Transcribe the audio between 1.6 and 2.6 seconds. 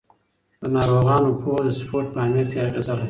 د سپورت په اهمیت کې